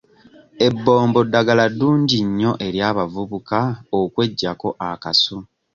Ebbombo 0.67 1.19
ddagala 1.27 1.65
ddungi 1.73 2.17
nnyo 2.27 2.51
eri 2.67 2.79
abavubuka 2.89 3.59
okweggyako 3.99 4.69
akasu. 4.89 5.37